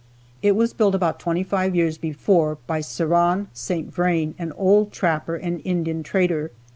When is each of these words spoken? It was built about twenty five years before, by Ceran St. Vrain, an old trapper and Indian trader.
It 0.41 0.55
was 0.55 0.73
built 0.73 0.95
about 0.95 1.19
twenty 1.19 1.43
five 1.43 1.75
years 1.75 1.99
before, 1.99 2.57
by 2.65 2.79
Ceran 2.79 3.49
St. 3.53 3.93
Vrain, 3.93 4.33
an 4.39 4.51
old 4.53 4.91
trapper 4.91 5.35
and 5.35 5.61
Indian 5.63 6.01
trader. 6.01 6.49